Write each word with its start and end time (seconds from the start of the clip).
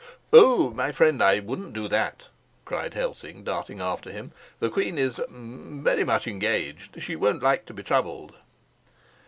"Oh, 0.33 0.71
my 0.71 0.91
friend, 0.91 1.21
I 1.21 1.39
wouldn't 1.41 1.73
do 1.73 1.87
that," 1.89 2.29
cried 2.65 2.95
Helsing, 2.95 3.43
darting 3.43 3.79
after 3.79 4.11
him. 4.11 4.31
"The 4.59 4.71
queen 4.71 4.97
is 4.97 5.19
well, 5.19 5.27
very 5.29 6.03
much 6.03 6.25
engaged. 6.25 6.99
She 7.03 7.15
won't 7.15 7.43
like 7.43 7.67
to 7.67 7.73
be 7.75 7.83
troubled." 7.83 8.33